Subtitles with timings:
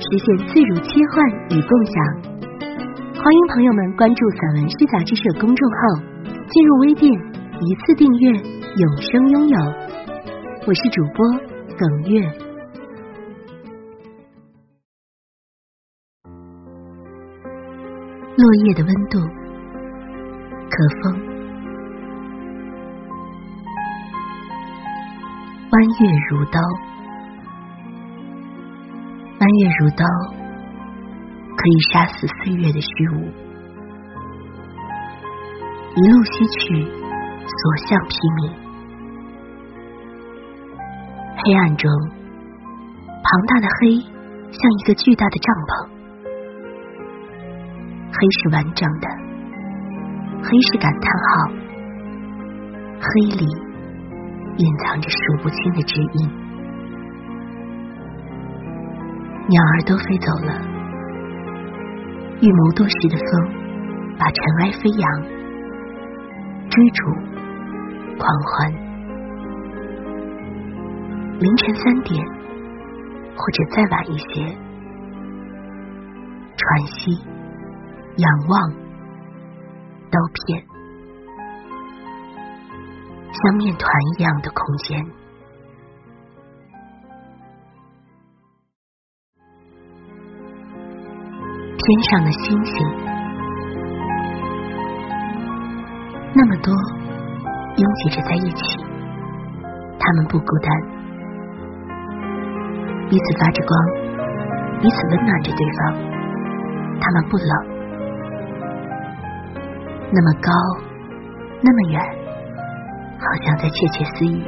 [0.00, 1.94] 实现自如切换与共享，
[3.14, 6.02] 欢迎朋友们关注散文诗杂志社公众号，
[6.48, 9.58] 进入微店一次订阅，永生拥有。
[10.66, 11.24] 我是主播
[11.78, 12.20] 耿月。
[18.36, 19.20] 落叶的温度，
[20.68, 21.14] 可风，
[25.70, 26.60] 弯月如刀。
[29.40, 30.04] 弯月如刀，
[31.56, 33.14] 可以杀死岁月的虚无。
[35.96, 38.52] 一路西去，所向披靡。
[41.36, 41.90] 黑暗中，
[43.22, 44.00] 庞大的黑
[44.50, 45.88] 像一个巨大的帐篷。
[48.12, 49.08] 黑是完整的，
[50.42, 51.30] 黑是感叹号，
[53.00, 53.44] 黑里
[54.56, 56.30] 隐藏着数不清的指引。
[59.46, 60.52] 鸟儿都飞走了，
[62.40, 63.28] 预谋多时的风
[64.18, 65.22] 把尘埃飞扬，
[66.70, 67.04] 追逐
[68.18, 68.72] 狂欢。
[71.40, 72.24] 凌晨三点，
[73.36, 74.56] 或者再晚一些，
[76.56, 77.12] 喘息、
[78.16, 78.72] 仰望、
[80.10, 80.64] 刀片，
[83.30, 85.04] 像面团一样的空间。
[91.86, 92.74] 天上的星星，
[96.34, 96.72] 那么多
[97.76, 98.78] 拥挤着在一起，
[100.00, 100.68] 他们不孤单，
[103.10, 103.76] 彼此发着光，
[104.80, 105.92] 彼此温暖着对方，
[107.02, 107.50] 他们不冷，
[110.10, 110.50] 那么高，
[111.60, 112.00] 那么远，
[113.18, 114.42] 好像在窃窃私语。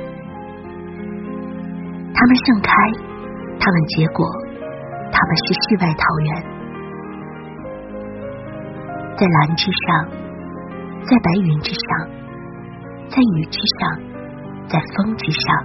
[2.15, 2.73] 他们盛开，
[3.61, 4.27] 他们结果，
[5.13, 6.57] 他们是世外桃源。
[9.19, 10.11] 在蓝之上，
[11.07, 12.07] 在白云之上，
[13.09, 13.99] 在雨之上，
[14.69, 15.65] 在风之上，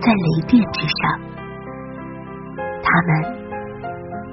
[0.00, 1.20] 在雷电之上，
[2.82, 3.08] 他们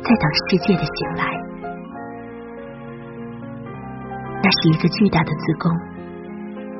[0.02, 1.24] 在等世界的醒来。
[4.42, 5.70] 那是一个巨大的子宫，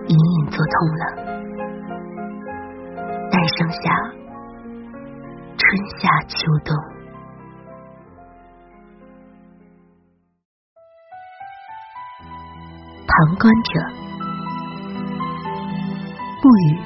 [0.08, 1.04] 隐隐作痛了。
[3.30, 3.92] 诞生下
[5.58, 6.95] 春夏秋冬。
[13.18, 13.80] 旁观者，
[16.42, 16.78] 不语，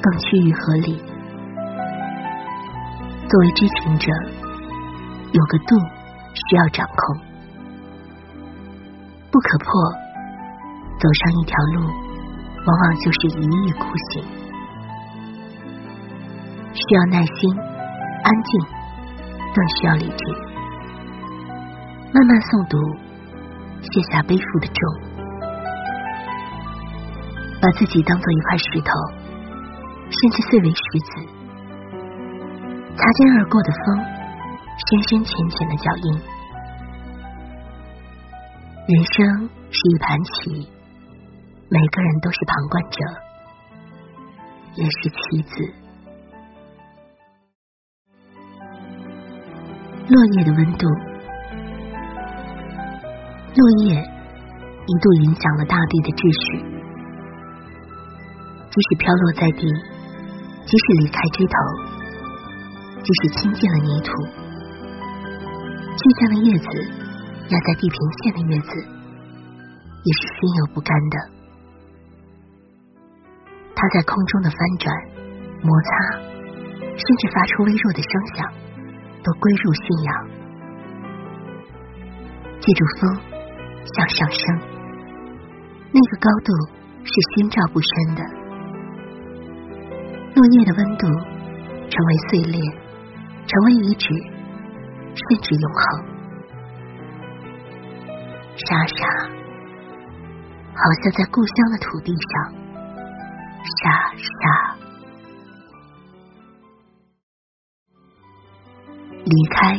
[0.00, 1.02] 更趋于合理。
[3.28, 4.12] 作为知情者，
[5.32, 5.76] 有个度
[6.32, 7.18] 需要掌控，
[9.32, 9.66] 不可破。
[11.00, 11.90] 走上一条路，
[12.64, 14.22] 往往就是一意孤行，
[16.72, 17.58] 需要耐心、
[18.22, 18.60] 安静，
[19.52, 20.22] 更需要理智。
[22.14, 22.78] 慢慢诵读，
[23.82, 25.11] 卸下背负的重。
[27.62, 28.90] 把自己当做一块石头，
[30.10, 31.10] 甚至碎为石子，
[32.96, 34.02] 擦肩而过的风，
[34.90, 36.12] 深深浅浅的脚印。
[38.88, 40.68] 人生是一盘棋，
[41.70, 42.98] 每个人都是旁观者，
[44.74, 45.72] 也是棋子。
[50.08, 50.88] 落叶的温度，
[53.54, 56.26] 落叶一度影响了大地的秩
[56.58, 56.71] 序。
[58.72, 59.68] 即使飘落在地，
[60.64, 61.54] 即使离开枝头，
[63.02, 64.08] 即使亲近了泥土，
[65.98, 66.66] 巨象的叶子
[67.50, 68.70] 压在地平线的叶子，
[70.04, 71.16] 也是心有不甘的。
[73.76, 74.88] 它在空中的翻转、
[75.60, 75.90] 摩擦，
[76.80, 78.50] 甚至发出微弱的声响，
[79.22, 80.10] 都归入信仰。
[82.58, 83.20] 借助风
[83.84, 84.40] 向上升，
[85.92, 86.54] 那个高度
[87.04, 88.41] 是心照不宣的。
[90.34, 91.06] 落叶的温度
[91.90, 92.58] 成为碎裂，
[93.46, 94.08] 成为遗址，
[95.14, 95.82] 甚至永恒。
[98.56, 98.96] 沙沙，
[100.74, 102.54] 好像在故乡的土地上，
[103.82, 104.76] 沙沙。
[109.24, 109.76] 离开，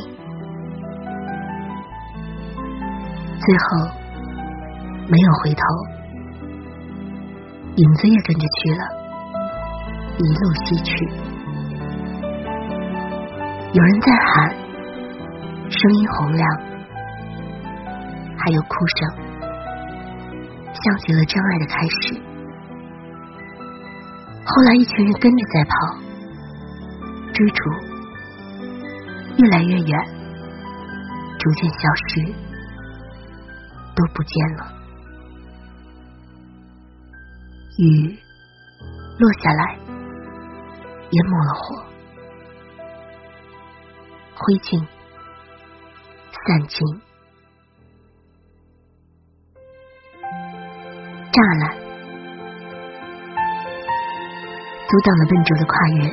[3.40, 3.90] 最后
[5.10, 5.62] 没有回头，
[7.76, 9.03] 影子也跟着去了，
[10.18, 10.94] 一路西去。
[13.74, 14.50] 有人在喊，
[15.69, 16.48] 声音洪亮，
[18.38, 19.10] 还有哭声，
[20.74, 22.21] 像极了真爱的开始。
[24.45, 25.74] 后来，一群人跟着在跑，
[27.33, 27.69] 追逐，
[29.38, 30.00] 越来越远，
[31.39, 32.33] 逐渐消失。
[33.95, 34.74] 都不见了。
[37.77, 38.18] 雨
[39.19, 39.77] 落下来，
[41.13, 41.62] 淹没了火，
[44.36, 44.81] 灰烬
[46.31, 46.75] 散尽，
[51.31, 51.63] 栅栏
[54.89, 56.10] 阻挡了笨拙的跨越，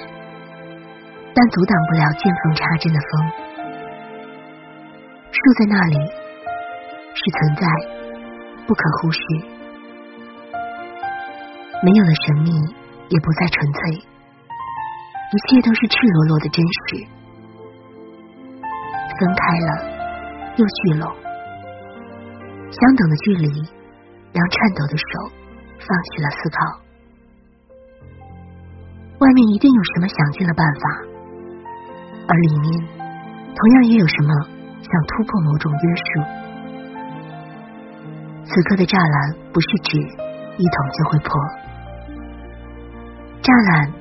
[1.34, 3.10] 但阻挡不了见缝插针的风。
[5.32, 5.96] 树在那里。
[7.12, 7.66] 是存在，
[8.66, 9.20] 不可忽视。
[11.82, 12.50] 没有了神秘，
[13.08, 13.80] 也不再纯粹，
[15.32, 17.06] 一切都是赤裸裸的真实。
[19.18, 19.70] 分开了，
[20.56, 21.06] 又聚拢，
[22.72, 23.46] 相等的距离，
[24.32, 25.04] 让颤抖的手
[25.78, 26.58] 放弃了思考。
[29.18, 30.82] 外面一定有什么想尽了办法，
[32.26, 32.88] 而里面
[33.54, 34.34] 同样也有什么
[34.80, 36.08] 想突破某种约束。
[38.46, 41.38] 此刻的栅栏不是纸一捅就会破，
[43.42, 43.92] 栅栏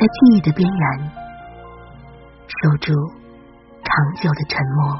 [0.00, 1.10] 在记忆的边缘
[2.46, 2.90] 守住
[3.84, 4.98] 长久的沉默。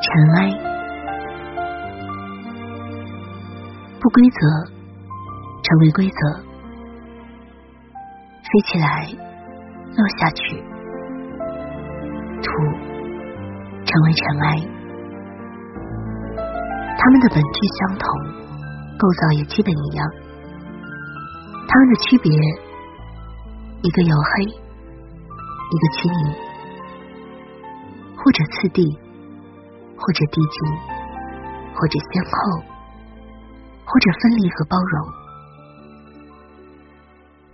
[0.00, 0.54] 尘埃，
[3.98, 4.38] 不规则
[5.60, 6.38] 成为规则，
[8.44, 9.08] 飞起来，
[9.96, 10.62] 落下去，
[12.44, 12.48] 土。
[13.84, 14.56] 成为尘埃，
[16.96, 18.06] 它们的本质相同，
[18.98, 20.27] 构造也基本一样。
[21.68, 22.32] 它们的区别，
[23.82, 26.24] 一个黝黑，一个轻盈，
[28.16, 28.82] 或者次第，
[29.94, 30.56] 或者递进，
[31.76, 32.64] 或者先后，
[33.84, 35.06] 或者分离和包容。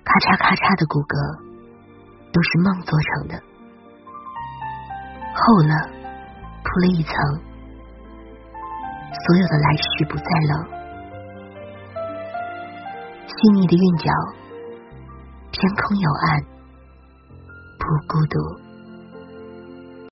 [0.05, 1.19] 咔嚓咔嚓的骨骼，
[2.31, 3.35] 都是梦做成的，
[5.35, 5.91] 厚了。
[6.67, 7.13] 铺了一层，
[9.13, 10.74] 所有的来世不再冷。
[13.45, 14.11] 细腻的韵脚，
[15.53, 16.43] 天空有岸，
[17.79, 18.64] 不孤独。